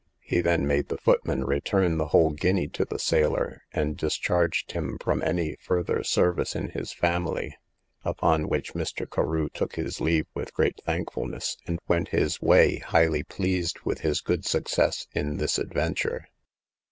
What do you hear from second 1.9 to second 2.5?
the whole